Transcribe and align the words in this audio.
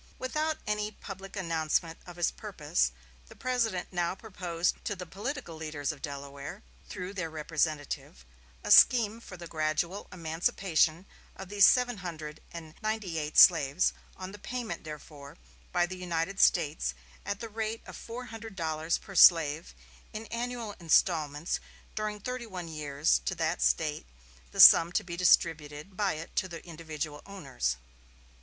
Without 0.17 0.57
any 0.65 0.89
public 0.89 1.35
announcement 1.35 1.99
of 2.07 2.15
his 2.15 2.31
purpose, 2.31 2.91
the 3.27 3.35
President 3.35 3.93
now 3.93 4.15
proposed 4.15 4.83
to 4.83 4.95
the 4.95 5.05
political 5.05 5.55
leaders 5.55 5.91
of 5.91 6.01
Delaware, 6.01 6.63
through 6.89 7.13
their 7.13 7.29
representative, 7.29 8.25
a 8.63 8.71
scheme 8.71 9.19
for 9.21 9.37
the 9.37 9.45
gradual 9.45 10.07
emancipation 10.11 11.05
of 11.35 11.49
these 11.49 11.67
seventeen 11.67 11.99
hundred 12.01 12.39
and 12.51 12.73
ninety 12.81 13.19
eight 13.19 13.37
slaves, 13.37 13.93
on 14.17 14.31
the 14.31 14.39
payment 14.39 14.83
therefore 14.85 15.37
by 15.71 15.85
the 15.85 15.97
United 15.97 16.39
States 16.39 16.95
at 17.23 17.39
the 17.39 17.47
rate 17.47 17.83
of 17.85 17.95
four 17.95 18.25
hundred 18.25 18.55
dollars 18.55 18.97
per 18.97 19.13
slave, 19.13 19.75
in 20.13 20.25
annual 20.31 20.73
instalments 20.79 21.59
during 21.93 22.19
thirty 22.19 22.47
one 22.47 22.67
years 22.67 23.21
to 23.25 23.35
that 23.35 23.61
State, 23.61 24.07
the 24.51 24.59
sum 24.59 24.91
to 24.91 25.03
be 25.03 25.15
distributed 25.15 25.95
by 25.95 26.13
it 26.13 26.35
to 26.35 26.47
the 26.47 26.65
individual 26.65 27.21
owners. 27.27 27.75